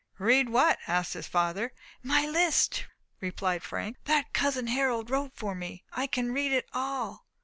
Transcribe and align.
"Read 0.17 0.49
what?" 0.49 0.79
asked 0.87 1.13
his 1.13 1.27
father. 1.27 1.73
"My 2.01 2.25
list," 2.25 2.87
replied 3.19 3.61
Frank, 3.61 3.97
"that 4.05 4.33
cousin 4.33 4.65
Harold 4.65 5.11
wrote 5.11 5.33
for 5.35 5.53
me. 5.53 5.83
I 5.91 6.07
can 6.07 6.33
read 6.33 6.51
it 6.51 6.67
all!" 6.73 7.27